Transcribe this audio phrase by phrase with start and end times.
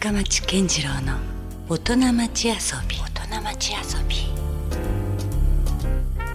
[0.00, 1.18] 深町健次郎の
[1.68, 2.54] 大人町遊
[2.88, 2.96] び。
[2.96, 4.16] 大人町遊び。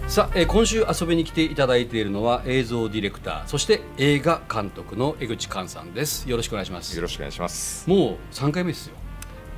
[0.08, 6.30] さあ、えー今週遊びに来ていただいているのは映像ディレクターそして映画監督の江口寛さんです。
[6.30, 6.94] よろしくお願いします。
[6.94, 7.90] よろしくお願いします。
[7.90, 8.94] もう3回目ですよ。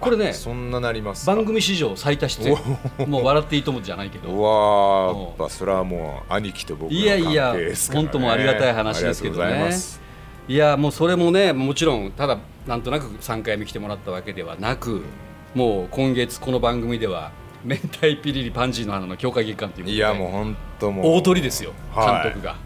[0.00, 1.34] これねあそんななりますか？
[1.36, 2.56] 番組史上最多出演
[3.06, 5.16] もう笑っていいと思うじゃないけうどわもう。
[5.24, 8.06] ーやっぱそれはもう兄貴と僕のいやいや関係ですからね。
[8.08, 9.70] 本当もうありがたい話ですけどね。
[10.48, 12.38] いやもうそれもねもちろんただ
[12.68, 15.02] なんとなく3回目来てもらったわけではなく
[15.54, 17.32] もう今月この番組では
[17.64, 19.92] 明太ピリリパンジーの花の強化月間ということで。
[19.94, 21.06] いやもう本当もう。
[21.16, 22.24] 大鳥ですよはい。
[22.24, 22.56] 監督が、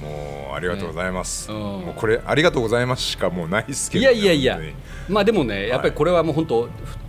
[0.00, 1.50] もうありがとうございます。
[1.50, 1.54] ね。
[1.54, 1.62] うん。
[1.62, 4.54] もうこれありがとうございますしかもうないですけいどね、やいやいや。
[4.56, 4.74] 本当に。
[5.08, 6.60] まあでもねやっぱりこれはもう本当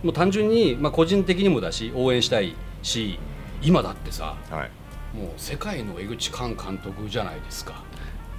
[0.02, 3.18] もう単純にまあ個人的にもだし応援したいし
[3.62, 4.70] 今だってさはい。
[5.16, 7.82] もう世界の江口寛監督じゃないですか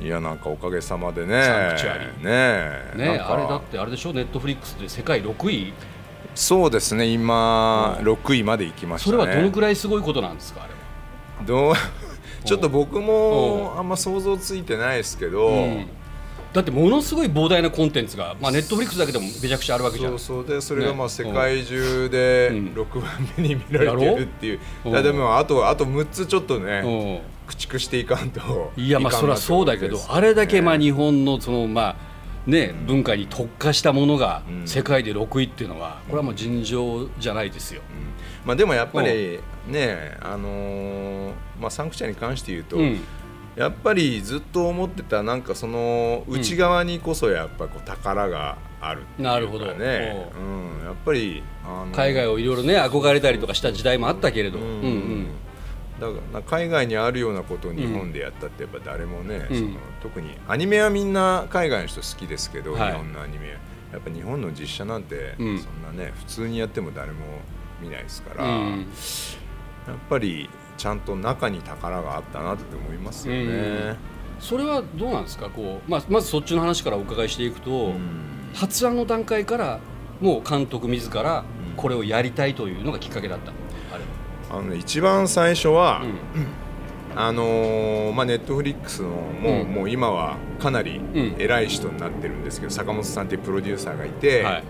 [0.02, 1.44] いやなんかおかげさまでね。
[1.44, 2.05] サンクチュアリ
[3.05, 4.13] ねねあれだってあれでしょ？
[4.13, 5.73] ネットフリックスで世界6位？
[6.35, 8.08] そうですね今うん。
[8.08, 9.17] 6位まで行きましたね。
[9.17, 11.45] それはどのくらいすごいことなんですかあれは？
[11.45, 11.73] どう？
[12.45, 15.88] ちょっと僕もあんま想像ついてないですけど、うん
[16.52, 20.17] だってものすごい膨大なコンテンツが、まあ、ネットフリックスだけでもめちゃくちゃあるわけじゃん。
[20.17, 20.55] そうそう。
[20.55, 24.89] でそれがまあね世界中でうん6番目に見られてるっていう、う。
[24.89, 24.92] ん。
[24.92, 27.20] いやでもあとあと6つちょっとね、うん。
[27.47, 28.72] 駆逐していかんと。
[28.75, 31.95] いやまあそりゃそうだけどあれだけまあ日本のそのまあ
[32.50, 34.67] ね文化に特化したものがうん。
[34.67, 37.81] 世界で6位っていうのはこれはもう尋常じゃないですよ。
[38.44, 43.00] まあでもやっぱりねあのーまあサンクチャに関して言うと、うん
[43.59, 49.35] やっぱりずっと思ってたなんかその内側にこそやっぱこう宝があるっていうかね。
[49.35, 49.65] なるほど。
[49.65, 49.73] うん、
[50.85, 55.27] やっぱりあの海外をいろいろね憧れたりとかした時代もあったけれど、ううんんうん。
[55.99, 59.57] だから海外にあるようなことを日本でやったってやっぱ誰もね、うん。
[59.57, 59.71] その
[60.02, 62.91] 特にアニメはみんな海外の人好きですけど、はい。
[62.91, 63.49] 日本のアニメ。
[63.91, 65.55] やっぱ日本の実写なんてそうん。
[65.55, 65.57] ん
[65.97, 67.17] なね普通にやっても誰も
[67.81, 68.80] 見ないですから、うん。
[69.85, 70.49] やっぱり
[70.80, 73.98] ちゃんと中に宝があったなって思いますよね。
[74.39, 75.49] それはどうなんですか？
[75.49, 78.49] こう、まあ、まずそっちの話からお伺いしていくと、うん。
[78.54, 79.80] 発案の段階から
[80.21, 81.76] もう監督自らうん。
[81.76, 83.52] これをやりたいというのがきっかけだった。
[83.52, 83.58] の
[84.52, 87.20] あのね一番最初は、うん。
[87.20, 89.67] あのーまあ、ネットフリックスのもう,、うん。
[89.67, 91.36] もう今はかなりん。
[91.37, 94.64] 偉い人になってるんですけど、坂本さんっていうプロデューサーがいて、はい、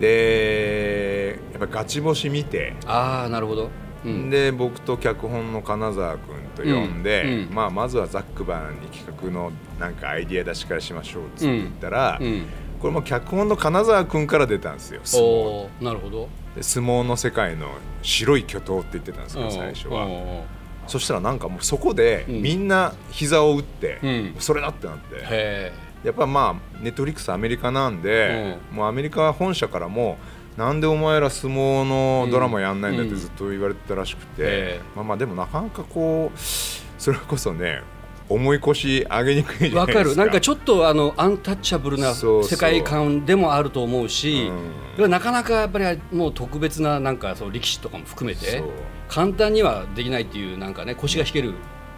[0.00, 3.70] でやっぱガチ星見て、ああなるほど、
[4.04, 7.30] うん、で僕と脚本の金沢君と呼んで、うん。
[7.48, 7.54] うん。
[7.54, 12.46] まあ、まずはザックバーンに企画のなんかアイディア出しからしましょうっつって言ったら、うん、
[12.80, 15.68] これも脚本の金沢君から出たんですよ相撲。
[15.80, 16.28] なるほど。
[16.56, 17.68] で相撲の世界の
[18.02, 20.06] 白い巨塔って言ってたんですけど最初は。
[20.06, 20.44] は
[20.86, 22.42] そしたらなんかもうそこでうん。
[22.42, 24.34] みんな膝を打って、うん。
[24.38, 25.16] それだってなって。
[25.16, 25.72] へ
[26.04, 30.16] やっぱまあ Netflix アメリカなんで、もうアメリカ本社からも
[30.60, 36.38] なんでお前ら相撲のドラマやんないんだってずっと言われてたらしくて、えまあまあでもなかなかこう
[37.00, 37.80] それこそね
[38.28, 40.04] 重い腰上げにくいじゃわないですか。
[40.04, 40.16] かる。
[40.16, 42.50] なんかちょっとあのアンタッチャブルなそうそう。
[42.50, 44.96] 世界観でもあると思うしうん。
[44.98, 48.68] でもなかなかやっぱりもう特別ななんかそう力士とかも含めてそう。
[49.08, 51.54] 簡単にはできないっていうなんかね腰が引ける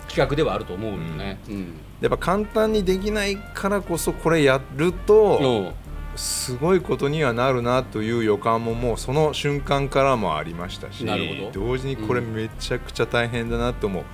[0.06, 1.40] 企画ではあると思うよね。
[1.48, 1.74] うん。
[2.00, 5.81] やっぱ簡単にできないからこそこれやると、うん
[6.16, 11.06] すごいことにはなるなという予感ももうその瞬間からもありましたし
[11.52, 14.04] 同時にこれめちゃくちゃ大変だなとも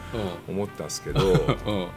[0.48, 1.20] 思ったんですけど、
[1.66, 1.75] うん。
[1.75, 1.88] うん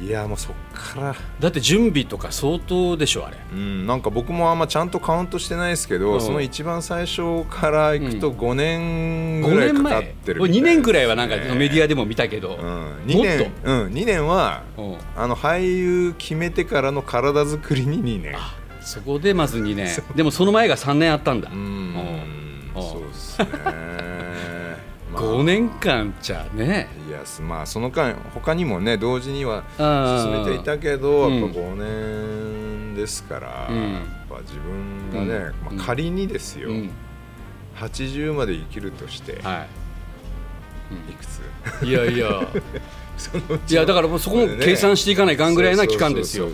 [0.00, 3.36] いやもうそっから、だって準備とか相当でしょあれ。
[3.52, 6.20] うん、なんか僕もあんまちゃんとカウントしてないですけど、うん。
[6.20, 8.36] その一番最初からいくとうん。
[8.38, 14.96] 5年5ぐらいかかってる2年ぐらいはなんかメディアで、でも見たけど、うん、もっ2年うん、2年はうん。
[15.16, 18.36] あの俳優決めてからの体作りに2年。
[18.36, 18.54] あ
[18.88, 19.86] そこでまず2年。
[20.16, 21.58] でもその前が3年あったんだ、うん。
[21.58, 22.82] うん。
[22.82, 23.48] そうですね、
[25.12, 25.22] まあ。
[25.22, 26.88] 5年間じゃね。
[27.06, 31.40] いやすまあその間他にもね同時にはあ進めていたけどうん。
[31.42, 31.74] やっぱ5
[32.92, 33.92] 年ですから、うん。
[33.92, 35.76] やっぱ自分がね、うん。
[35.76, 36.90] まあ、仮にですよ、うん。
[37.76, 41.12] 80まで生きるとして、はい。
[41.12, 41.42] くつ？
[41.84, 42.26] い、いやいや
[43.68, 46.48] いやだからもうそこも計算していかないかんぐらいな期間ですよ。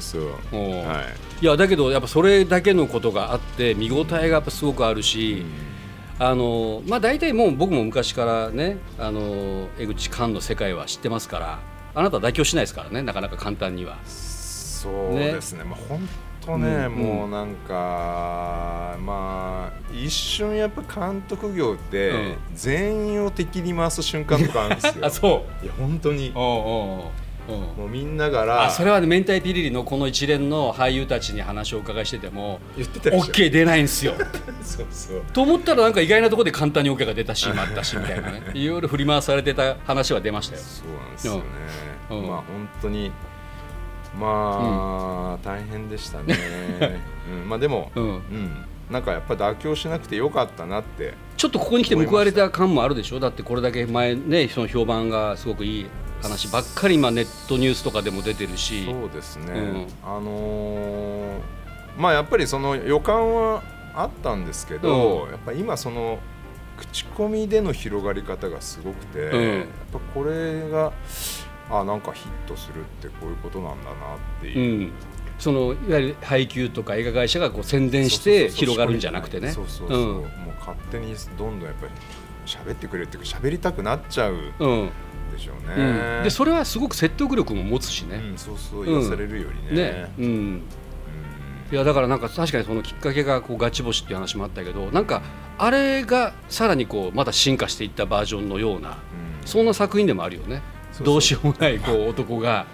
[1.41, 1.45] い。
[1.45, 5.45] いやだけどやっぱそれだけのことがあって見応えがやっぱすごくあるし、
[6.19, 11.59] あのまあ大体もう僕も昔からねあの江口寛の世界は知ってますから
[11.95, 13.99] あなたは妥協しないですからねなかなか簡単には。
[14.05, 15.65] そうですね。
[15.65, 16.09] まあ本
[16.44, 22.37] 当ね、うんもうなんかまあ一瞬やっぱ監督業って、うん。
[22.55, 25.11] 全員を敵に回す瞬間とかあるんですよ。
[25.11, 26.31] そいや本当に。
[26.31, 27.12] うおうお
[27.50, 27.52] う。
[27.52, 27.61] うん。
[27.76, 33.32] もうみんなからあそれはね明太ピリリのこの一連の俳優たちに話をお伺いしてても言ってたでしょ。
[33.32, 34.14] OK 出ないんですよ。
[34.62, 35.23] そうそう。
[35.32, 38.43] と思ったらなんか意外なところで簡単に OK が出たシーンもあったしみたいなね。
[38.55, 40.62] いろいろ振り回されてた話は出ましたよ。
[40.62, 41.43] そうなんですよね、
[42.11, 42.19] うん。
[42.19, 42.29] うん。
[42.29, 42.44] まあ本
[42.82, 43.12] 当に
[44.19, 46.37] まあ、大変でしたね、
[47.31, 48.05] うん、まあでも、うん。
[48.05, 53.21] うん、なんかやっぱ妥協しなくてよかったなってちょっとここに来て報われた感もあるでしょ？
[53.21, 55.87] だってこれだけ前ねその評判がすごくいい
[56.23, 58.85] 話ばっかり今ネットニュースとかでも出てるし。
[58.85, 59.87] そうですね、うん。
[60.03, 61.39] あのー
[61.97, 63.63] まあやっぱりその予感は
[63.95, 65.31] あったんですけど、うん。
[65.31, 66.19] やっぱ今その
[66.77, 69.59] 口コミでの広がり方がすごくて、うん。
[69.59, 70.93] やっぱこれが
[71.71, 74.87] あなんかヒットするってこういうことなんだなってういう。
[74.89, 74.93] ん、
[75.39, 79.51] そのいわゆる配給とか映画会社がこう宣伝して広がるんじゃなくてね。
[79.51, 80.03] そうそうそう、う。
[80.03, 80.15] ん。
[80.15, 80.25] もう
[80.61, 81.93] 勝手にどんどんやっぱり
[82.47, 84.91] 喋ってくれるっていうか喋りたくなっちゃううん。
[85.33, 85.97] でしょううん。
[85.97, 88.17] ね、でそれはすごく説得力も持つしね。
[88.17, 89.83] うん、そうそう言わされるよりね。
[89.83, 90.63] ね、うん、うん。
[91.73, 95.23] いやだからなんか確かにそのきっかけがこうガチ星っていう話もあったけどなんか
[95.57, 98.97] あれがさらにこうまた進化していったバージョンのようなうん。
[99.47, 100.63] そんな作品でもあるよね
[101.02, 102.67] どうしようもないこう男が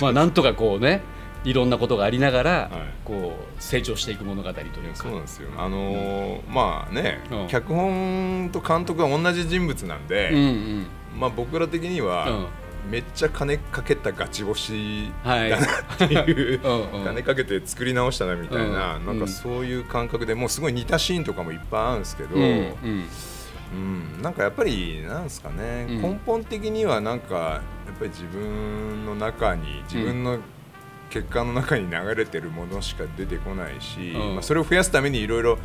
[0.00, 1.02] まあなんとかこうね
[1.44, 2.70] いろんなことがありながらはい。
[3.04, 4.72] こう成長していく物語というか。
[4.94, 5.50] そうなんですよ。
[5.58, 7.48] あのーまあね、うん。
[7.48, 10.86] 脚本と監督が同じ人物なんで、うんうん。
[11.20, 12.46] まあ僕ら的には、うん。
[12.90, 15.50] めっちゃ金かけたガチ星はい。
[15.50, 17.04] だなっていう、 うんうん。
[17.04, 19.06] 金かけて作り直したなみたいな、うん。
[19.06, 23.04] なんかそういう感覚でもうすごい似たシーンとかもいっぱいあるんですけど、うんうん
[23.74, 24.22] うん。
[24.22, 26.02] なんかやっぱりなんですかね、うん。
[26.02, 27.60] 根本的にはなんかや
[27.94, 30.38] っぱり自分の中に自分の
[31.10, 34.34] 結果の中に流れてるものしか出てこないし、うん。
[34.34, 35.58] まあ、それを増やすためにいろいろ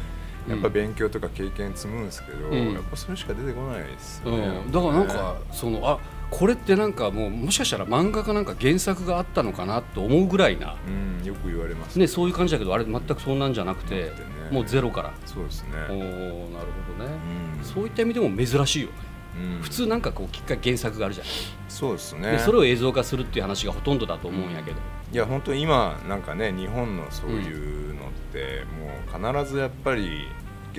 [0.47, 2.73] やっぱ勉強とか経験積むんですけど、うん。
[2.73, 11.97] やっぱそれしか出てこないですようね、ん、だからなんかそのあこれってなんかもうもしかしたら漫画かなんか原作があったのかなと思うぐらいな、うん、よく言われます。
[11.97, 14.11] ね、そういう感じだけどあれ全くそんなんじゃなくてね。
[14.51, 15.13] もうゼロから。
[15.25, 16.67] そうですね、おおなる
[16.97, 17.11] ほどね、
[17.59, 17.63] うん。
[17.63, 18.93] そういった意味でも珍しいよね。
[19.57, 19.61] うん。
[19.61, 21.33] 普通なんかこうきっかけ原作があるじゃない、
[21.67, 22.31] そうですね。
[22.31, 24.77] でそれを映像化するっていう話がほとんどだと思うんやけど、
[25.11, 30.27] いや本当に今なんかね日本のそういうのって、もう必ずやっぱり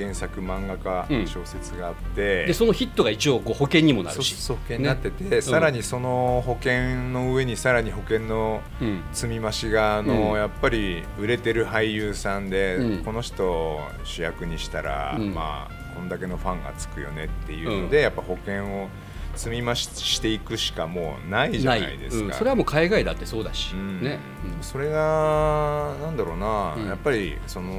[0.01, 4.35] 原作漫画家、うん小説があってでそのヒットが一応こう保険にもなるし。
[4.49, 5.41] 保険になってて、ね。
[5.41, 9.03] さらにその保険の上にさらに保険のうん。
[9.13, 10.39] 積み増しがあの、うん。
[10.39, 13.05] やっぱり売れてる俳優さんで、うん。
[13.05, 15.35] この人を主役にしたら、うん。
[15.35, 18.89] まあこんだけのファンがつくよねっていうので、やっぱ保険を
[19.37, 22.27] 積み増ししていくしかもうないじゃないですか。
[22.27, 22.33] うん。
[22.33, 24.03] それはもう海外だってそうだし、うん。
[24.03, 24.19] ね、
[24.63, 26.87] それがなんだろうな、うん。
[26.87, 27.73] やっぱりその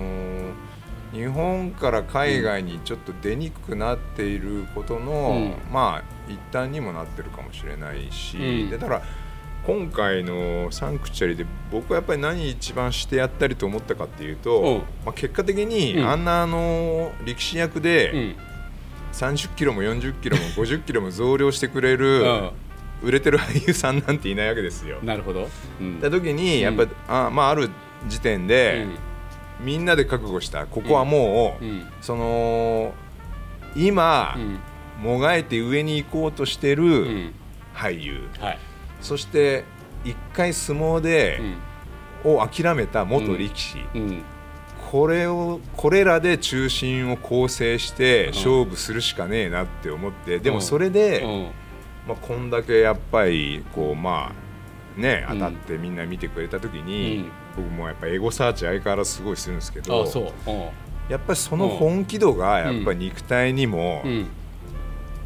[1.14, 5.74] 日本から海外にちょっと出にくくなっていることの、うん。
[5.74, 8.70] まあ一端にもなってるかもしれないし、うん。
[8.70, 9.02] でだから
[9.66, 14.78] 今回の「サンクチュアリ」で僕はやっぱり何一番してやったりと思ったかっていうと、うん。
[14.78, 16.10] まあ、結果的にうん。
[16.10, 18.36] あんなあの力士役うでん
[19.12, 22.24] 30キロも40キロも 50キロも増量してくれる、
[23.04, 25.00] 売れてる俳優さんなんていないわけですよ。
[25.04, 25.50] なるほど、
[25.82, 25.98] うん。
[25.98, 27.70] った時にやっぱ、あまあある
[28.08, 28.88] 時点で、
[29.62, 30.66] みんなで覚悟した。
[30.66, 31.72] ここはもう、うん。
[31.72, 31.88] うん。
[32.02, 32.94] その
[33.76, 34.60] 今、うん。
[35.02, 37.34] もがいて上に行こうとしてうるん。
[37.74, 38.60] 俳優、はい。
[39.02, 39.64] そして
[40.04, 41.40] 一回相撲で、
[42.24, 43.78] を諦めた元力士、
[44.92, 48.36] これをこれらで中心を構成してん。
[48.36, 50.62] 勝負するしかねえなって思って、でもうん。
[50.62, 51.44] それで、うん。
[52.08, 54.34] まあ、こんだけやっぱりこうま
[54.98, 55.40] あねうん。
[55.40, 60.06] 当たってみんな見てくれた時に、うん僕もやっぱエゴサーチ相変わらずすごいするんですけど
[61.10, 64.28] やっぱりその本気度がやっぱり肉体にも、うん。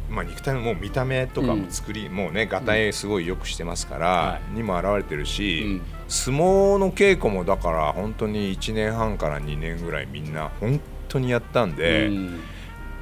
[0.08, 5.82] まあ、肉体も見た目とかも作り、もうねがたいすごいよくしてますから、はにも表れてるし、うん。
[6.08, 12.26] 相撲の稽古もだから本当に1年半から2年ぐらいみんな本当にやったんで、うん。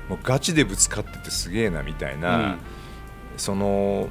[0.08, 2.36] もうガチでぶつかっててすげえなみたいな。
[2.36, 2.58] うん。
[3.36, 4.08] その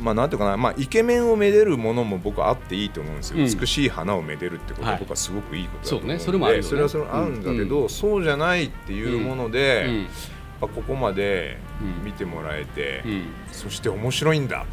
[0.00, 3.58] まあなんていうかな、まあ、イケメンをめでるものも僕はあっていいと思うんですよ、うん。
[3.58, 5.00] 美しい花をめでるってことははい。
[5.00, 6.68] 僕はすごくいいことだと思うんで、そうねそれもあるよね。
[6.68, 9.86] それはそれはあるんだけど、そうじゃないっていうもので、
[10.60, 10.68] うん。
[10.68, 12.04] ここまでうん。
[12.04, 13.24] 見てもらえて、うん。
[13.50, 14.66] そして面白いんだ、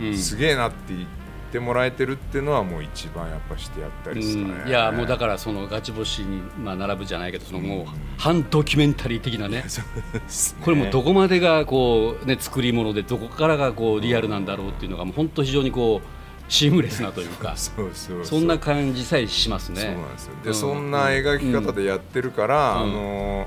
[0.00, 0.16] うん。
[0.16, 1.21] すげえなって言って
[1.60, 4.68] もらえてるっていうのはもう一番やっぱしてやったりですかね、うん。
[4.68, 7.86] いやもうだからそのガチ星にまあ並ぶじゃないけどそのもううん。
[8.18, 9.64] 反ドキュメンタリー的なね。
[9.68, 10.62] そうですね。
[10.64, 16.06] これもどこまでがこうね作り物でどこからがこうリアルなんだろうっていうのがもう本当非常にこう
[16.48, 19.80] シームレスなというか そうそうそんな感じさえしますね。
[19.80, 20.34] そうなんですよ。
[20.42, 22.90] で、うんそんな描き方でやってるから、うん。
[22.90, 23.46] あの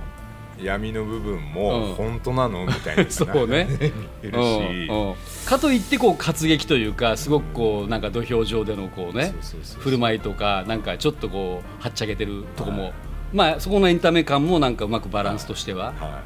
[0.62, 1.42] 闇の部分うん。
[1.54, 3.68] も本当なのみたいな そうね。
[4.24, 4.88] いるし。
[4.90, 5.16] うんうん。
[5.46, 9.34] かといってこう活劇というかすごくこうなんか土俵上でのこうね
[9.80, 12.94] 振る舞いとかなんかちょっとこうはっちゃけてるとこも、
[13.34, 16.22] まあそこのエンタメ感もなんかうまくバランスとしてはは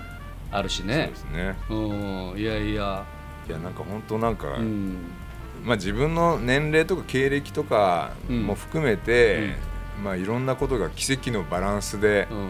[0.51, 1.15] あるしい、そうねで。
[1.15, 1.55] すね。
[1.69, 1.73] う
[2.35, 3.03] んいやいや、
[3.47, 4.97] いやなんか本当なんか、うん、
[5.65, 8.43] まあ、自分の年齢とか経歴とかうん。
[8.43, 9.55] も含めて、
[10.03, 12.49] まあ、いろんなことが奇跡のバランスでうんうん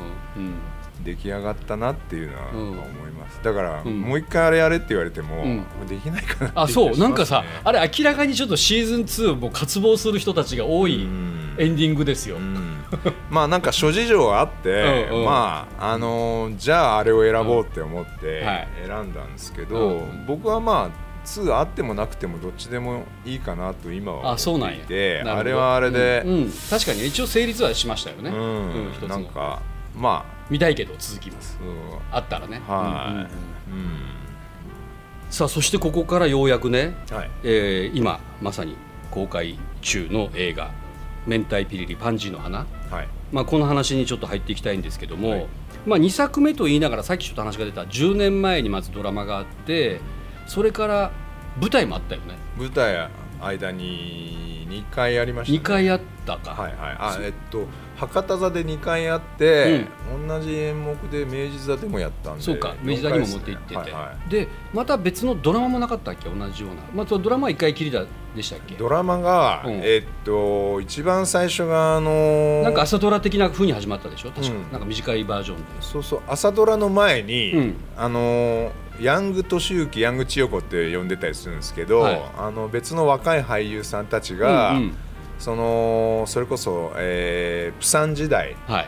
[1.04, 2.70] 出来上がったなっていうのはうん。
[2.72, 4.02] 思います、だから、うん。
[4.02, 6.98] もう一回あれやれって言われても、できないかなってあそう。
[6.98, 11.56] なんかさあれ明らかにちょっとシーズン2も渇望する人たちが多いうん。
[11.58, 12.38] エンディングですよ。
[12.38, 12.84] うん。
[13.30, 18.44] まあなんか諸事情があって、まああのーじゃああれを選ぼうって思って
[18.86, 20.26] 選んだんですけど、うん。
[20.26, 24.76] 僕はまあ2あってもなくてもどっちでもいいかなと今はあそうなんや。
[24.76, 26.34] 思っていてあれはあれで、うん。
[26.34, 26.52] うん。
[26.70, 29.08] 確かに一応成立はしましたよね、うん。
[29.08, 29.62] なんか
[29.96, 31.60] ま見たいけど続きます。
[32.12, 33.28] ああったらね、は
[33.70, 33.74] い。
[33.74, 33.78] うん。
[33.78, 33.84] うん。
[33.84, 34.20] うんうん
[35.30, 37.32] さあそしてここからようやくね、はい。
[37.44, 38.76] えー今まさに
[39.12, 40.72] 公開中の映画
[41.28, 43.08] 「明太ピリリパンジーの花」はい。
[43.32, 45.48] まあ、この話にちょっと入っていきたいんですけども、はい。
[45.86, 50.02] まあ、2作目と言いながらさっきちょっと話が出た10年前にまずドラマがあって
[50.48, 51.12] それから
[51.62, 52.36] 舞台もあったよね。
[52.58, 56.96] 舞台間に2回ありました、ね、2回あったか、はいはい。
[57.00, 57.68] あえっと
[58.00, 59.86] 博多座で2回あって、
[60.28, 66.30] 同じ演目で明治座でもやったんでそうか明治座にも持って行ってて、はいはでまた別のドラマもなかったっけ？
[66.30, 68.76] 同じような、まあ、ドラマは1回きりだでしたっけ？
[68.76, 69.74] い、ドラマが、うん。
[69.84, 74.32] えっと一番最初があのーなんか朝ドラ的な風に始まったでしょ？
[74.32, 74.72] 確か、うん。
[74.72, 75.64] なんか短いバージョンで。
[75.82, 76.22] そうそう。
[76.28, 77.76] 朝ドラの前に、うん。
[77.98, 82.22] あのーヤング敏之ヤング千代子って呼んでたりするんですけど、はい。
[82.38, 84.96] あの別の若い俳優さんたちが、うんうん
[85.40, 88.88] そのそれこそ、えープサン時代、はい。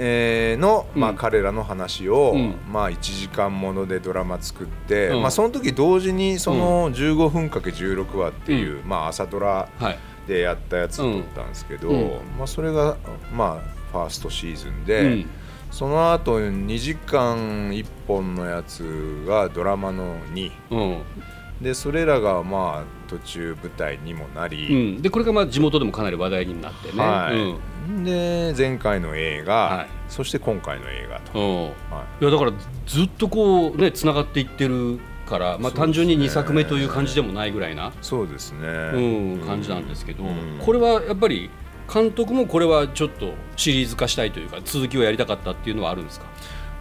[0.00, 2.54] えーの、彼らの話を、うん。
[2.70, 5.22] まあ、1時間ものでドラマ作って、うん。
[5.22, 9.98] まあ、その時同時にその15分かけ16話っていう、うまあ、朝ドラはい。
[10.28, 12.08] でやったやつを撮ったんですけど、うん。
[12.38, 12.96] まあ、それが、
[13.32, 15.26] まあ、ファーストシーズンで、うん。
[15.70, 21.02] その後2時間1本のやつがドラマの2うん
[21.60, 28.04] でそれらがまあ途中舞台にもなうり、ん、でこれがまあ地元でもかなり話題になってね、はい。
[28.04, 29.88] で前回の映画、はい。
[30.08, 31.38] そして今回の映画と。
[31.38, 31.46] うん。
[31.46, 31.70] うんは
[32.20, 32.22] い。
[32.22, 32.52] いやだから
[32.86, 38.98] ずっとこうねつながっていってるから、まあ、単純に2作目という感じでもないぐらいな、そうですね、う
[39.36, 40.58] ん、感じなんですけど、うん。
[40.64, 41.50] これはやっぱり
[41.92, 46.26] 監督もこれはちょっとシリーズ化したいというか続きをやりたかったっていうのはあるんですか？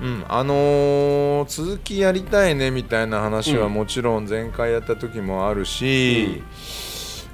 [0.02, 0.26] うん。
[0.28, 3.74] あのー続きやりたいねみたいな話はうん。
[3.74, 6.44] もちろん前回やった時もあるし、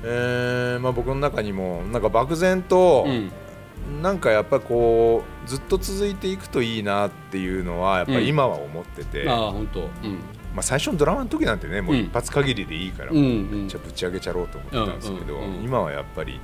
[0.03, 3.31] えーまあ、僕の中にもなんか漠然と、うん。
[4.01, 9.81] なんかやっぱこうずっと続いていくといいなっていうのはやっぱり今は思ってて、ああ本当。
[9.81, 9.89] うん。
[10.53, 12.01] まあ、最初のドラマの時なんてねもううん。
[12.01, 13.21] 一発限りでいいから、うんう
[13.65, 13.67] ん。
[13.67, 15.63] じゃあぶち上げちゃろうと思ってたんですけど、うんうんうん。
[15.63, 16.39] 今はやっぱり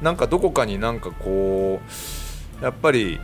[0.00, 1.80] なんかどこかになんかこ
[2.60, 3.20] うやっぱり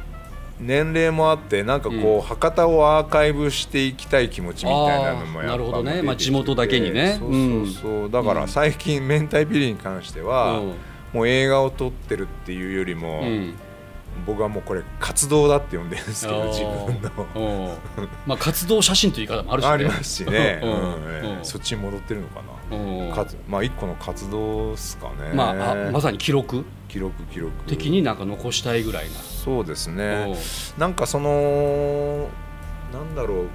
[0.60, 2.20] 年齢もあってなんかこう、うん。
[2.20, 6.02] 博多をアーカイブしていきたい気持ちみたいなのもやっぱなるほどね。
[6.02, 7.16] まあ地元だけにね。
[7.18, 8.10] そうそうそう。
[8.10, 10.74] だから最近明太ピリに関しては、うん。
[11.12, 13.54] もう映画を撮ってるっていうよりも、うん
[14.26, 17.26] 僕はもうこれ活動だって呼んでるんですけど自分の。
[17.34, 18.08] うん。
[18.26, 19.70] まあ活動写真という言い方もあるしね。
[19.70, 20.70] ありますしね、うん。
[20.70, 21.38] うん。
[21.38, 21.44] うん。
[21.44, 23.12] そっちに戻ってるのかな、うん。
[23.12, 26.64] かつまあ一個の活動っすかね、まああまさに記録？
[26.88, 27.52] 記録記録。
[27.66, 29.16] 的になんか残したいぐらいな。
[29.16, 30.34] そうですね。
[30.76, 32.28] うなんかその
[32.92, 33.46] なんだろ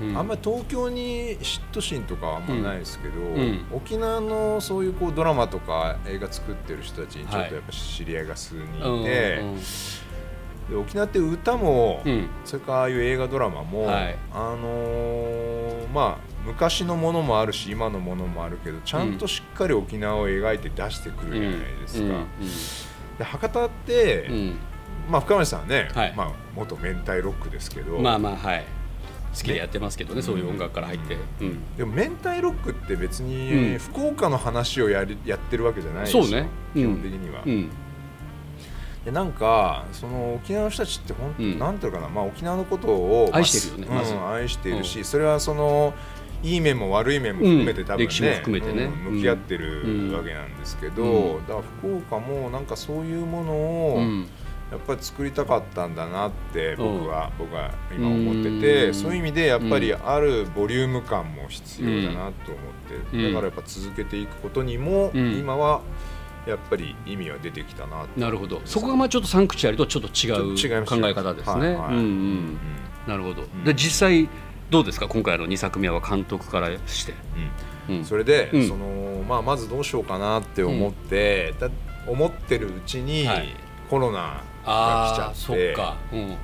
[0.00, 0.16] う、ん。
[0.18, 3.66] あんまり東京に嫉妬心とかはあんまないですけど、ん。
[3.72, 9.42] 沖縄のそういうこうドラマとか映画作ってる人たちにちょっはいとやっぱ知り合いが数人うんいて、
[10.68, 12.12] で沖縄って歌も、うん。
[12.12, 14.18] うんそれからああいう映画ドラマも、はい。
[14.32, 22.14] あのーまあ昔のものもあるし今のものもあるけどちゃんとしっかり沖縄を描いて出してくるじゃないですか。
[23.18, 24.34] で博多って、うん。
[24.34, 24.58] うん
[25.10, 26.14] まあ、深町さんはね、はい。
[26.14, 28.64] まあ、元明太ロックですけど、まあまあはい。
[29.34, 31.76] 好きでやってますけどねそういう音楽から入って、うん。
[31.76, 33.78] でも明太ロックって別うにん。
[33.78, 36.24] 福岡の話をやりやってるわけじゃないですよ。
[36.24, 36.46] そうね。
[36.74, 36.82] うん。
[36.82, 37.42] 基本的には。
[38.98, 41.58] うんでなんかその沖縄の人たちって本当、うん。
[41.58, 45.94] なんていうのかな、まあ、沖縄のことを愛してるよねまうん愛してるし、それはその
[46.42, 48.84] いい面も悪い面も含めて多分ね、うん歴史も含めてね。
[48.84, 50.12] うん向き合ってるうん。
[50.12, 51.46] わけなんですけど、うん。
[51.46, 54.28] だから福岡もなんかそういうものを、うん。
[54.70, 56.98] やっぱり作りたかったんだなってうん。
[56.98, 58.94] 僕は、僕は今思ってて、うん。
[58.94, 63.24] そういう意味でやっぱりあるボリューム感も必要だなと思って、うん。
[63.24, 65.38] だからやっぱ続けていくことにも、うん。
[65.38, 65.80] 今は
[66.48, 68.60] やっぱり意味は出てきたななるほど。
[68.64, 70.30] そこがまあちょっとサンクチュアリとちょっと違
[70.78, 71.74] う考え方ですね、
[73.06, 73.64] なるほど、ん。
[73.64, 74.28] で実際
[74.70, 75.08] どうですか？
[75.08, 77.14] 今回の2作目は監督からして、
[77.88, 78.04] うん。
[78.04, 78.68] それで、うん。
[78.68, 81.70] そのまあ、まずどうしようかなって思って、だ
[82.06, 83.48] 思ってるうちに、はい。
[83.88, 84.42] コロナが
[85.12, 86.36] 来ちゃああそってっか、うん。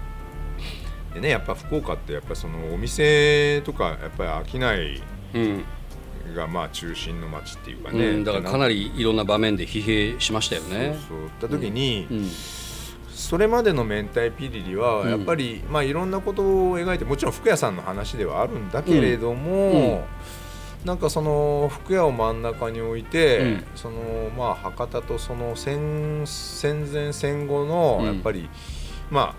[1.12, 5.02] でねやっぱ福岡ってやっぱそのお店とかやっぱり商い
[5.34, 5.64] うん
[6.32, 10.96] がまあ中心の街っていうかうね、ん、だからかなりいろんな場面で疲弊しましたよね。
[11.08, 11.26] そうそう。
[11.26, 12.28] った時に、うん。
[13.10, 15.10] それまでの明太ピリリはうん。
[15.10, 20.06] やっぱり、まあいろんなことを描いてもちろん服屋さんの話ではあるんだけれども、
[20.84, 23.64] なんかその服屋を真ん中に置いて、うん。
[23.74, 24.00] その
[24.36, 28.06] まあ博多とその戦戦前戦後のうん。
[28.06, 28.48] やっぱり、
[29.10, 29.34] まあ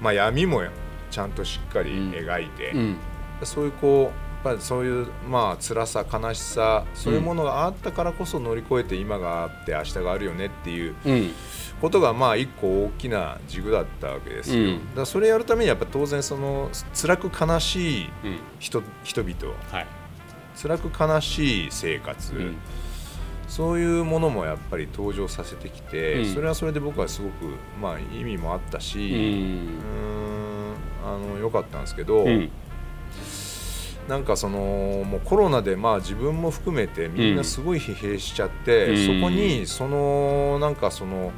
[0.00, 0.62] まあ闇も
[1.10, 2.96] ちゃんとしっかり描いて、うん。
[3.44, 11.30] そういうこうぱりそういうまあ辛さ悲しさそういうものがあったからこそ乗り越えて今があって明日があるよねっていううん。
[11.80, 14.94] ことがまあ一個大きな軸だったわけですよ、うん。
[14.96, 18.38] だそれやるためにやっぱ当然その辛く悲しいうん。
[18.58, 19.34] 人人々
[19.70, 19.86] はい。
[20.60, 22.56] 辛く悲しい生活、うん。
[23.46, 26.34] そういうものもやっぱり登場させてきて、うん。
[26.34, 30.74] それはそれで僕はすごくまあ意味もあったうし、うーんん
[31.06, 32.50] あの良かったんですけど、うん
[34.08, 39.20] なんかそのもうコロナでまあ自分も含めてみんなすごい疲弊しちゃって、うん。
[39.20, 41.30] そこにそのなんかその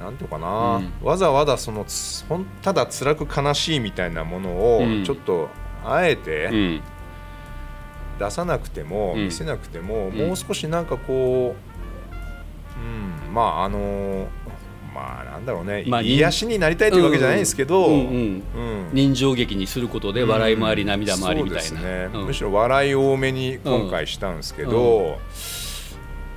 [0.00, 0.92] なんていうかな、うん。
[1.02, 5.04] わざわざそのつほんただ辛く悲しいみたいなものをうん。
[5.04, 5.48] ちょっと
[5.84, 6.80] あえうてん。
[8.20, 9.24] 出さなくても、うん。
[9.24, 10.16] 見せなくても、ん。
[10.16, 14.55] もう少しなんかこう、うん、まああのまあ
[15.36, 18.90] なんだろうね、まあ癒しになりたいというわけじゃないですけど、うんうんうん。
[18.92, 22.08] 人情劇にすることで笑いもあり涙もありみたいな、ね。
[22.12, 22.26] うん。
[22.26, 25.18] むしろ笑い多めに今回したんですけど、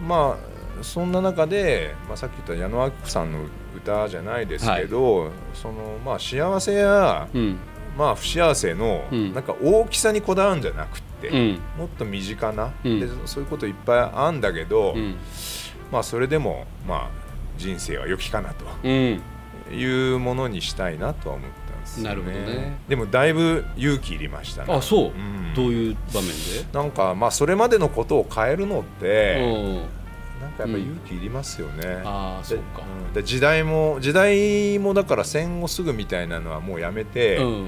[0.06, 3.40] まあそんな中で、まあ、さっき言った矢野明子さんの
[3.76, 7.58] 歌じゃないですけど、そのまあ、幸せや、うん。
[7.98, 9.34] まあ、不幸せのうん。
[9.34, 11.60] なんか大きさにこだわるんじゃなくって、うん。
[11.78, 13.00] もっと身近な、うん。
[13.00, 15.16] でそういうこといっぱいあるんだけど、うん。
[15.92, 17.19] まあ、それでも、まあ、
[17.60, 18.66] 人生は良きかなと。
[18.84, 19.22] うん。
[19.72, 22.10] いうものにしたいなとは思ったんですよね。
[22.10, 22.80] なるほどね。
[22.88, 24.74] でもだいぶ勇気いりましたね。
[24.74, 25.54] あそう、ん。
[25.54, 26.34] どういう場面で？
[26.74, 29.46] なんかまあそれまでのことを変えるのって、う。
[29.46, 29.76] ん
[30.42, 31.82] なんかやっぱ勇気いりますよね。
[31.84, 32.82] でああそうか。
[33.08, 33.14] うん。
[33.14, 37.68] で時代も時代もだから戦後すぐみたいなのはもうやめて、うん。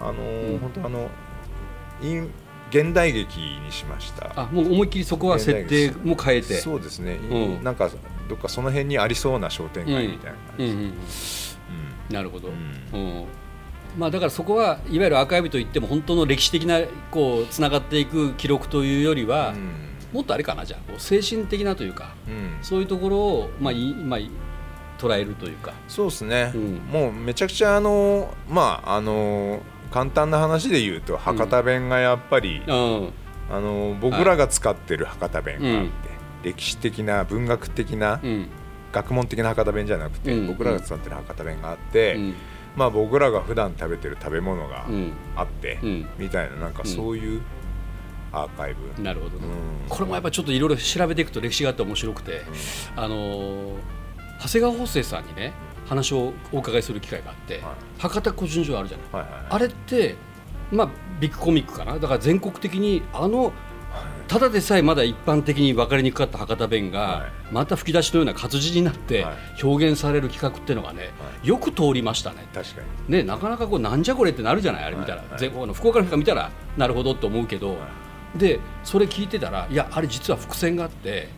[0.00, 0.58] あのーうん。
[0.58, 1.08] 本当あの
[2.70, 4.32] 現代劇にしました。
[4.34, 6.54] あもう思いっきりそこは設定も変えて。
[6.54, 7.62] そうですね、うん。
[7.62, 7.88] なんか
[8.26, 10.70] どっかその辺にありそうな商店街みたいな感じ、うん。
[10.70, 10.94] うんうん
[12.10, 12.50] なるほど、
[13.98, 19.54] まあ、だからそこはいわゆるアーカイブといっても本当の歴史的なこうつながっていく記録というよりは、
[20.12, 22.14] もっとあれかなじゃあ精神的なというか
[22.62, 24.20] そういうところを、まあいまあ、
[24.98, 25.72] 捉えるというか。
[25.88, 26.74] そうですね、うん。
[26.92, 29.60] もうめちゃくちゃあのまああの
[29.90, 33.12] 簡単な話で言うと博多弁がやっぱり、うん。
[33.50, 38.48] あの僕らが使ってる博多弁があって、うん歴史的な文学的な、うん。
[38.92, 40.46] 学問的な博多弁じゃなくて、うん。
[40.46, 42.34] 僕らが使ってる博多弁があって、うん。
[42.76, 45.12] まあ僕らが普段食べてる食べ物がうん。
[45.34, 46.06] あって、うん。
[46.18, 47.42] みたいななんかそういう
[48.32, 49.88] アーカイブ、なるほどね、うん。
[49.88, 52.42] これもやっぱちょっといろいろ調べていくと歴史があって面白くて、
[52.94, 53.78] あのー
[54.38, 55.54] 長谷川法生さんにね
[55.86, 57.62] 話をお伺いする機会があって、はい。
[57.98, 59.46] 博多古順所あるじゃない、はいはいはい。
[59.48, 60.14] あれって
[60.70, 61.98] まあビッグコミックかな。
[61.98, 63.52] だから全国的にあの
[64.28, 67.54] ただでさえまだ一般的に分かりにくかった博多弁が、はい。
[67.54, 71.10] また吹き出しのような活字になっては表現される企画っていうのがね、
[71.44, 72.46] よく通りましたね。
[72.52, 73.12] 確かに。
[73.12, 77.76] ね、なかなかこうなんじゃこれってなるじゃないあれ見たら、全国の福岡の人が見たらなるほどと思うけど、
[78.34, 81.28] でそれ聞いてたらいやあれ実は伏線があって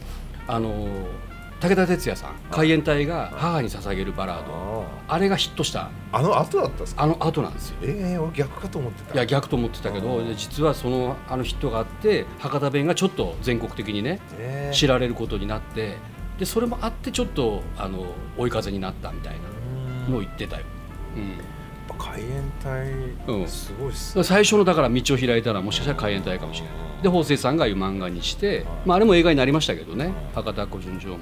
[0.47, 1.28] あのー
[1.61, 5.91] 武田鉄矢さん海援隊が母に捧げるバラード、ああれがヒットした。
[6.13, 7.03] ああの後だったんですか？
[7.03, 7.77] あの後なんですよ。
[7.83, 9.15] ええ俺逆かと思ってた。
[9.15, 14.77] いや逆と思ってたけど実はそのあのヒットがあって博多弁がちょっと全国的にねええ。
[14.77, 15.97] 知られることになって
[16.39, 19.35] でそれもあってちょっとあの追い風になったみたい
[20.05, 20.65] なのを言ってたよ。
[21.17, 21.39] うん
[21.99, 22.39] 海援
[23.29, 23.43] うん。
[23.43, 24.25] 隊すごいっすね。
[24.25, 27.03] 最初のだから道を開いたのはもしかしたら海援隊かもしれない。
[27.03, 30.13] で法政さんがいう漫画にして、まあ、あれも映画になりましたけどね。
[30.35, 31.19] 博多古順城も。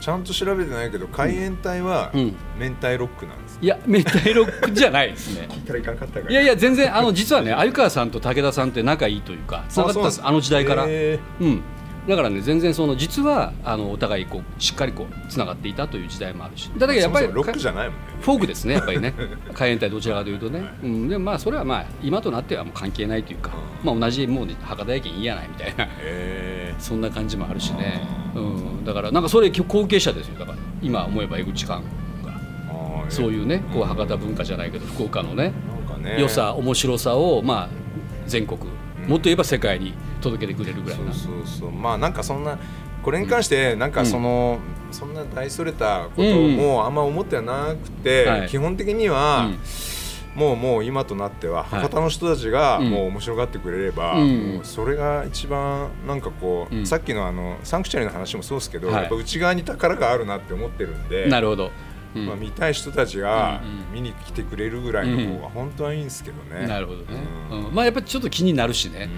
[0.00, 2.36] ちゃんと調べてないけど海援隊はうん。
[2.58, 5.48] 明太ロックなんですいや明太ロックじゃないですね。
[5.50, 6.30] 聞いたらいかんかったから。
[6.30, 10.20] いやいや全然あの実はね鮎川さんと武田さんって仲いいというかつながったんです。
[10.22, 11.62] あの時代から、えうん
[12.08, 16.70] だからね全然その実はあのお互いこうしっかりこうつながっていたという時代もあるし。
[16.78, 18.04] だえけどやっぱりロックじゃないもんね。
[18.20, 19.14] フォークですねやっぱりね。
[19.52, 23.50] 海援隊どちらかというとね、うん、でもまあそれはまあ今となってはもう関係ないというか、
[23.84, 25.86] まあ、同じもう博多駅いいやないみたいな。
[26.00, 28.00] えそんな感じもあるしね、
[28.34, 30.38] うん、だからなんかそれ後継者ですよ。
[30.38, 31.82] だから今思えば江口寛
[32.24, 35.52] が、そういうねこう博多文化じゃないけど福岡のね
[35.98, 36.20] ね。
[36.20, 37.68] 良さ面白さをまあ
[38.26, 38.58] 全国。
[39.06, 41.12] もっと言えば世界に届けてくれるぐらいな。
[41.12, 41.72] そうそうそう。
[41.72, 42.58] まあなんかそんな
[43.02, 44.58] これに関してなんかその、
[44.90, 46.56] そんな大それたことうん。
[46.56, 48.48] もあんま思ってはなくて、はい。
[48.48, 49.58] 基本的には、うん。
[50.34, 51.80] もうもう今となってははい。
[51.80, 52.90] 博多の人たちがうん。
[52.90, 54.54] もう面白がってくれれば、うん。
[54.56, 56.86] もうそれが一番なんかこう、うん。
[56.86, 58.96] さっきのあのサンクチュアリの話もそうですけど、はい。
[58.96, 61.70] やっぱ内側に宝があるなって思ってるんで、なるほど、
[62.14, 62.26] うん。
[62.26, 66.66] まあ、見たい人たちがうん見に来てくれるぐらいの方が本当はいいんですけどね。
[66.66, 67.04] なるほどね、
[67.50, 67.66] うん。
[67.66, 67.74] うん。
[67.74, 69.08] まあやっぱりちょっと気になるしね、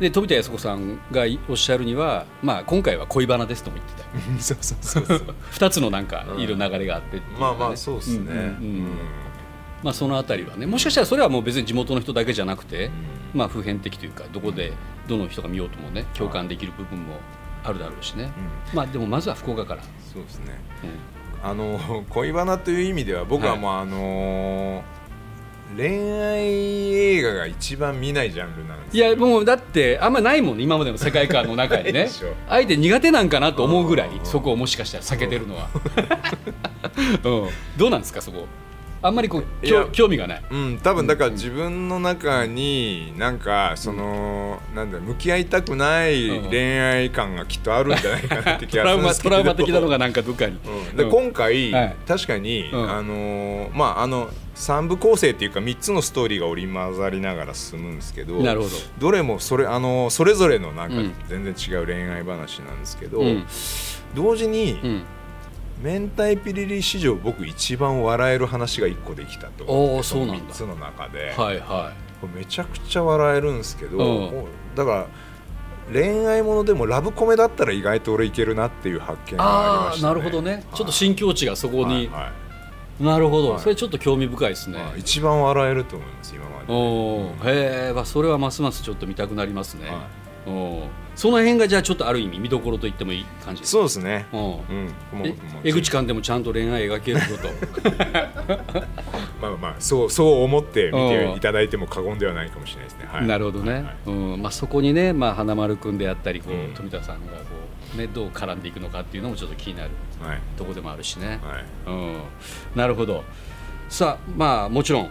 [0.00, 4.08] で富田靖子さんがおっしゃるには、まあ、今回は恋バナですとも言ってた。
[4.40, 5.34] そうそうそうそう。
[5.52, 6.40] 2つのなんかうん。
[6.40, 7.58] いる流れがあってっていうのがね。
[7.58, 8.24] まあまあそうですね。
[8.24, 8.40] んうんうん。
[8.40, 8.88] うん。
[9.82, 10.66] まあ、そのあたりはね。
[10.66, 12.90] もしかしたらそれはもう別に地元の人だけじゃなくて、
[13.34, 14.72] まあ、普遍的というかどこで
[15.06, 17.14] どの人が見ようともね共感できる部分も
[17.64, 18.30] あるだろうしね、
[18.72, 19.82] まあでもまずは福岡から、
[20.12, 20.58] そうですね。
[21.42, 21.50] うん。
[21.50, 24.82] あの 恋バナという意味では僕はもう、あの
[25.76, 32.08] 恋愛映画が一番見ないジャンルなんですいやもうだってあんまないもんね今までの世界観の中にね。
[32.48, 34.24] あえて苦手なんかなと思うぐらいうん。
[34.24, 35.68] そこをもしかしたら避けてるのは、
[37.24, 38.46] うん、 どうなんですかそこ？
[39.00, 40.42] あんまりこう興興味がない。
[40.50, 49.36] うん、多分だから自分の中になんかその、なんだ向き合いたくないうん恋愛感がきっとあるんじゃないかなって気がするんですけど。
[49.38, 50.58] トラウマ的なのがなんかどっかに、
[50.90, 50.96] うん。
[50.96, 51.10] でうん。
[51.10, 51.96] 今回、はい。
[52.06, 52.90] 確かに、うん。
[52.90, 58.72] あのーまああの3部構成っていうか3つのストーリーが織り交ざりながら進むんですけどなるほど。
[58.98, 63.46] どれもそれあのーそれぞれのなんかうん全然違う恋愛話なんですけど、うん。
[64.16, 65.02] 同時に、うん
[65.82, 69.64] 明太ピリリ史上僕一番笑える話が1個できたと。
[69.64, 70.44] おーそうなんだ。
[70.44, 74.44] 3つの中で、はいはこれめちゃくちゃ笑えるんですけど、うん。
[74.74, 75.06] だから
[75.92, 80.64] 恋愛ものでもラブコメだったら意外と俺いけるなっていう発見いがありました、ね、なるほどね。
[80.74, 82.32] ちょっと心境値がそこに、はいは
[83.00, 83.04] い。
[83.04, 83.60] なるほど、はい。
[83.60, 87.52] それちょっと興味深いですね、まあ一番笑えると思います今まで。
[87.52, 90.08] へえ、まあ、それはますますちょっと見たくなりますね、は
[90.46, 94.26] おーその辺がじゃあちょっとある意味見どころと言ってもいい感じですそうですね。
[94.32, 94.40] うん。
[94.40, 94.48] うん。
[95.18, 97.48] もう江口館でもちゃんと恋愛描けること。
[99.42, 103.94] まあまあそうそう思って見うんていただいても過言ではないかもしれないですね、はい、なるほどね、はいはい。
[104.06, 104.42] うん。
[104.42, 106.74] まあ、そこにね、まあ、花丸君であったりこう、うん。
[106.74, 107.38] 富田さんがこ
[107.96, 109.90] う、ね、どう絡んでいくのかっていうのもちょっと気になる
[110.22, 110.38] はい。
[110.56, 111.64] ところでもあるしね、はい。
[111.88, 112.16] うん、
[112.76, 113.24] なるほど。
[113.88, 115.10] さあまあもちろん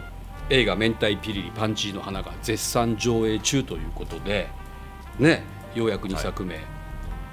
[0.49, 4.47] 映画「明太ピリリパンチーの花」が絶賛上映中ということで
[5.19, 6.59] ねようやく2作目、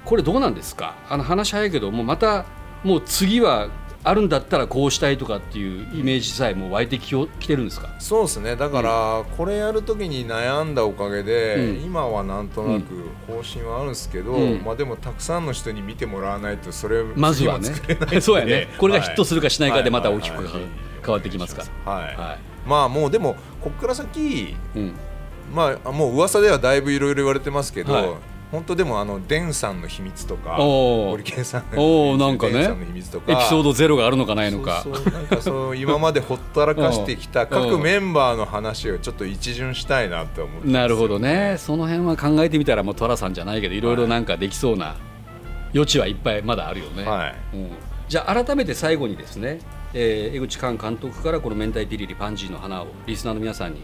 [0.05, 0.95] これどうなんですか？
[1.09, 2.45] あの話早いけどもうまた
[2.83, 3.69] もう次は
[4.03, 7.89] あるんだったらこうしたいとかっていうイメージさえもう湧いてきよきてるんですか？
[7.99, 8.55] そうですね。
[8.55, 11.83] だから、これやるときに悩んだおかげで、うん。
[11.83, 12.83] 今はなんとなく
[13.27, 14.61] 方針はあるんですけど、うん。
[14.63, 17.63] まあ、でもたくさんの人に見てもらわないとそれまずはね。
[17.63, 18.21] 次作れないんで。
[18.21, 18.67] そうやね。
[18.77, 20.53] これがヒットするかしないかでまたはい大きくはいはい
[21.03, 21.63] 変わってきますか。
[21.87, 22.39] らはい、はい。
[22.69, 24.93] まあもうでもこっから先うん。
[25.51, 28.09] まあもう噂ではだいぶいろいろ言われてますけど、はい
[28.55, 31.11] 本当でもあのデンさんの秘密とかおー。
[31.11, 32.67] 堀健さんおーなんかね。
[32.85, 34.81] 秘密とかエピソードゼロがあるのかないのか。
[34.81, 37.47] そうそうなんかそう今までほったらかしてきた うん。
[37.49, 40.73] 各メンバーの話をちょっと一巡したいなって思ってます。
[40.73, 41.55] なるほどね。
[41.57, 43.81] その辺は考えてみたらもう寅さんじゃないけどい。
[43.81, 44.95] ろいろなんかできそうな
[45.73, 47.35] 余地はいっぱいまだあるよね、はい。
[47.57, 47.69] うん。
[48.07, 49.59] じゃあ改めて最後にですね、
[49.93, 53.81] えー江口寛監督からこの「明太ピリリパンジーの花」をリスナーの皆さんに、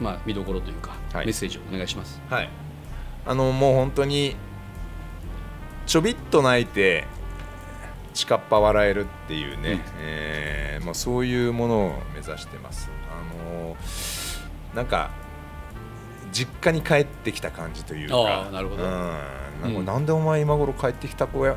[0.00, 1.26] まあ、見どころというか、はい。
[1.26, 2.20] メッセージをお願いします。
[2.30, 2.65] はい
[3.26, 4.36] あのもう本当に
[5.86, 7.04] ちょびっと泣いて
[8.14, 9.80] ちかっぱ笑えるっていうね、うん。
[10.00, 12.90] えーまあ、そういうものを目指してます。
[13.10, 13.76] あの
[14.74, 15.10] なんか
[16.32, 18.48] 実家に帰ってきた感じというか。
[18.52, 18.82] なるほど。
[18.84, 18.90] うん。
[18.90, 19.84] なんかうん。
[19.84, 21.56] なんでお前今頃帰ってきた子や、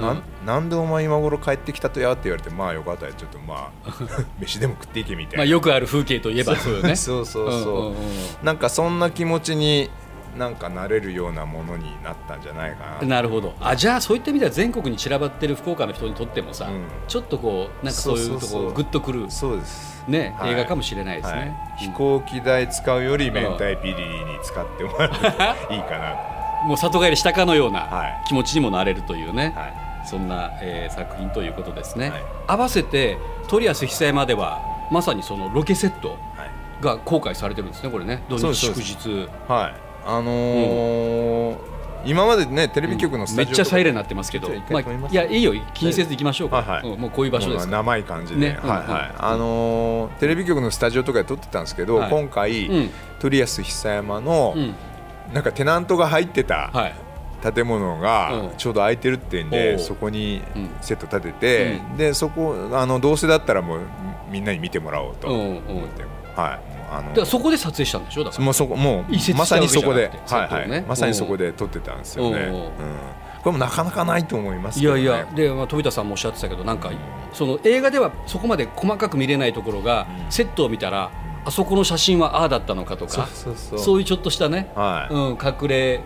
[0.00, 0.46] なんうん。
[0.46, 3.12] なんでお前今頃帰ってきたとやって言われてまあよかったよ。
[3.14, 3.92] ちょっとまあ
[4.40, 6.94] 飯でも食っていけみたいな、まあ、よくある風景といえばそうよね。
[6.96, 7.96] そうそうそう,、んんん。
[8.42, 9.90] なんかそんな気持ちに
[10.36, 13.06] なんかなれるようなものになったんじゃないかな。
[13.06, 13.54] なるほど。
[13.60, 16.84] あじゃあそういった意味では全国に散らばってる福岡の人にとってもさ、うん。
[17.06, 20.04] ちょっとこうなんかそういうとこグッとくる、そうです。
[20.08, 20.52] ねはい。
[20.52, 21.38] 映画かもしれないですね。
[21.38, 21.48] はい。
[21.48, 21.54] うん。
[21.76, 26.16] 飛行機代使うより明太ピリに使ってもらうといいかな。
[26.66, 28.22] もう里帰りしたかのようはない。
[28.26, 32.22] 気持ちにもなれるというね、はそんな、えー作品ということですね、はい。
[32.46, 33.18] 合わせて
[33.48, 36.50] 鳥安久山ではまさにそのロケセットはい。
[36.82, 38.22] が公開されてるんですねこれね。
[38.28, 39.28] 土日祝日。
[39.48, 39.91] はい。
[40.06, 41.72] あのー
[42.04, 45.54] 今までねテレビ局のスめっタジオにちゃサイレンになってますけどまあいやいいよ。
[45.72, 46.92] 気にせず行きましょうか、はいはい。
[46.94, 48.58] うんもうこういう場所ですから、生い感じで、ね。
[48.60, 49.24] はいはい、うんうん。
[49.24, 52.10] あのーテレビ局のスタジオとかで撮ってたんですけど、はい。
[52.10, 52.90] 今回、うん。
[53.20, 54.74] 鳥安久山の、うん。
[55.32, 56.94] なんかテナントが入ってた、はい。
[57.54, 58.50] 建物がうん。
[58.56, 59.78] ちょうど空いてるってんおで、う。
[59.78, 60.70] そこにうん。
[60.80, 63.80] セット立てて、うでそこあのどうせだったらもう
[64.28, 65.84] みんなに見てもらおうとうん思うん。
[65.84, 66.02] って、
[66.34, 68.24] はいあのだからそこで撮影したんでしょ？
[68.24, 68.44] だから。
[68.44, 70.10] もうそこもうまさにそこで。
[70.28, 72.58] はいはい、まさにそこで撮ってたんですよね、うんう。
[72.58, 72.70] ん。
[73.42, 75.26] これもなかなかないと思いますね、やいや。
[75.34, 76.92] で、まあ、飛田さんもおっしゃってたけどなんか
[77.32, 80.32] その映画ではそこまで細かく見れないところが、うん。
[80.32, 81.10] セットを見たら
[81.44, 85.14] あそこの写真はああだったのかとかそういうちょっとしたね、はい。
[85.14, 86.00] うん、隠れ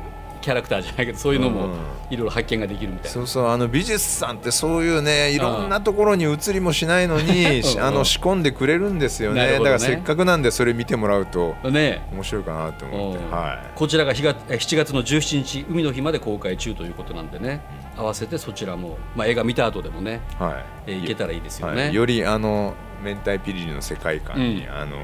[0.47, 1.73] キャラクターじゃないけどそういうのもうん。
[2.09, 3.11] いろいろ発見ができるみたいな。
[3.11, 9.45] そうそうあの美術さんってそういうねいろんなところに映りもしないのに、 あの仕込んでくれるんですよね。
[9.45, 9.53] ね。
[9.59, 12.07] だからせっかくなんでそれ見てもらうとね。
[12.13, 13.31] 面白いかなと思って、うん。
[13.33, 17.61] はこちらが日がえ7月の17日海の日まで公開中ということなんでね。
[17.97, 20.65] 合わせてそちらも、まあ、映画見た後でもね、い、はい。
[20.87, 21.83] えー行けたらいいですよね。
[21.87, 24.73] はい、よりあの明太ピリリの世界観に、うん。
[24.73, 24.97] あの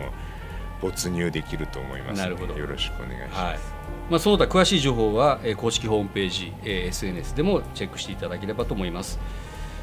[0.81, 2.57] 没入できると思いますのでなるほど。
[2.57, 3.42] よろしくお願いします。
[3.42, 9.18] はいまあ、その他詳しい情報は、えー公式ホームページ、えー SNS でもチェックしていただければと思います。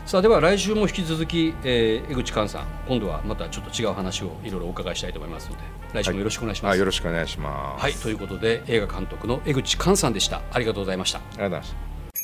[0.05, 7.81] さあでは来週も引き続き、えー江口寛さん今度はまたちょっと違う話をいろいろお伺いしたいと思いますので来週もよろしくお願いします、あよろしくお願いします。
[7.81, 10.41] はい、ということで映画監督の江口寛さんでした。
[10.51, 11.19] ありがとうございました。
[11.19, 11.88] ありがとうございました。